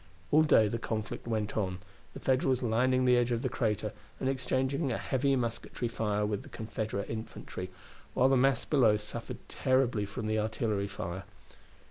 All 0.31 0.41
day 0.41 0.67
the 0.67 0.79
conflict 0.79 1.27
went 1.27 1.55
on, 1.55 1.77
the 2.15 2.19
Federals 2.19 2.63
lining 2.63 3.05
the 3.05 3.15
edge 3.17 3.31
of 3.31 3.43
the 3.43 3.49
crater, 3.49 3.93
and 4.19 4.27
exchanging 4.27 4.91
a 4.91 4.97
heavy 4.97 5.35
musketry 5.35 5.87
fire 5.87 6.25
with 6.25 6.41
the 6.41 6.49
Confederate 6.49 7.07
infantry, 7.07 7.69
while 8.15 8.27
the 8.29 8.35
mass 8.35 8.65
below 8.65 8.97
suffered 8.97 9.47
terribly 9.47 10.05
from 10.07 10.25
the 10.25 10.39
artillery 10.39 10.87
fire. 10.87 11.21